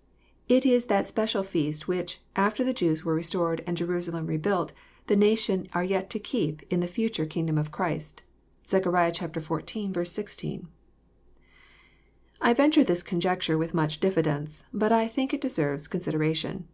(/.) 0.00 0.48
It 0.50 0.66
is 0.66 0.84
that 0.84 1.06
special 1.06 1.42
feast 1.42 1.88
which, 1.88 2.20
after 2.36 2.62
the 2.62 2.74
Jews 2.74 3.06
are 3.06 3.14
restored 3.14 3.64
and 3.66 3.74
Jerusalem 3.74 4.26
rebuilt, 4.26 4.72
the 5.06 5.16
nation 5.16 5.66
are 5.72 5.82
yet 5.82 6.10
to 6.10 6.18
keep 6.18 6.60
in 6.70 6.80
the 6.80 6.86
future 6.86 7.24
kingdom 7.24 7.56
of 7.56 7.72
Christ. 7.72 8.22
(Zech. 8.68 8.82
xiv. 8.84 10.06
16.) 10.06 10.68
I 12.38 12.52
venture 12.52 12.84
this 12.84 13.02
conjecture 13.02 13.56
with 13.56 13.72
much 13.72 13.98
diffidence; 13.98 14.62
but 14.74 14.92
I 14.92 15.08
think 15.08 15.32
it 15.32 15.40
deserves 15.40 15.88
consideration. 15.88 16.68